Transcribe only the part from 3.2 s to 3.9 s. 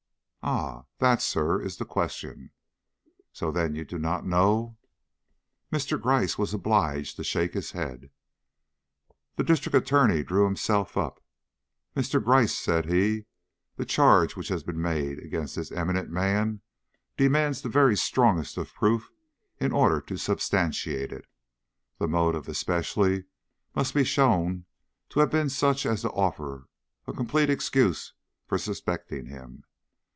"So then you